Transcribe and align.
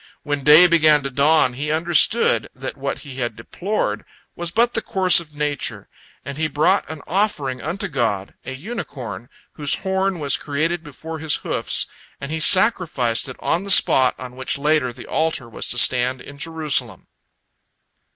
When 0.23 0.43
day 0.43 0.65
began 0.65 1.03
to 1.03 1.11
dawn, 1.11 1.53
he 1.53 1.69
understood 1.69 2.49
that 2.55 2.75
what 2.75 2.97
he 3.05 3.17
had 3.17 3.35
deplored 3.35 4.03
was 4.35 4.49
but 4.49 4.73
the 4.73 4.81
course 4.81 5.19
of 5.19 5.35
nature, 5.35 5.89
and 6.25 6.39
he 6.39 6.47
brought 6.47 6.89
an 6.89 7.03
offering 7.05 7.61
unto 7.61 7.87
God, 7.87 8.33
a 8.43 8.53
unicorn 8.53 9.29
whose 9.53 9.75
horn 9.75 10.17
was 10.17 10.37
created 10.37 10.83
before 10.83 11.19
his 11.19 11.35
hoofs, 11.45 11.85
and 12.19 12.31
he 12.31 12.39
sacrificed 12.39 13.29
it 13.29 13.35
on 13.41 13.63
the 13.63 13.69
spot 13.69 14.15
on 14.17 14.35
which 14.35 14.57
later 14.57 14.91
the 14.91 15.05
altar 15.05 15.47
was 15.47 15.67
to 15.67 15.77
stand 15.77 16.19
in 16.19 16.39
Jerusalem. 16.39 17.05